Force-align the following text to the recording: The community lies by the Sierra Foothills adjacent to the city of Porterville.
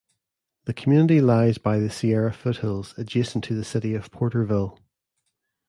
The 0.65 0.73
community 0.73 1.21
lies 1.21 1.59
by 1.59 1.77
the 1.77 1.87
Sierra 1.91 2.33
Foothills 2.33 2.97
adjacent 2.97 3.43
to 3.43 3.53
the 3.53 3.63
city 3.63 3.93
of 3.93 4.09
Porterville. 4.09 4.79